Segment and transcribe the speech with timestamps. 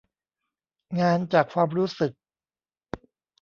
[0.99, 2.11] งานจากความรู้สึก